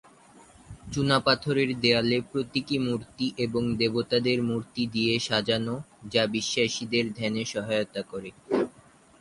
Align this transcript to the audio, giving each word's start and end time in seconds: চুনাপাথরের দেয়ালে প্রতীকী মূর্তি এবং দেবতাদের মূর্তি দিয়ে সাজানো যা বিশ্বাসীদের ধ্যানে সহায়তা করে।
চুনাপাথরের 0.93 1.69
দেয়ালে 1.79 2.17
প্রতীকী 2.31 2.77
মূর্তি 2.79 3.25
এবং 3.37 3.63
দেবতাদের 3.75 4.39
মূর্তি 4.43 4.83
দিয়ে 4.87 5.13
সাজানো 5.19 5.75
যা 6.09 6.23
বিশ্বাসীদের 6.27 7.05
ধ্যানে 7.13 7.43
সহায়তা 7.45 8.01
করে। 8.03 8.29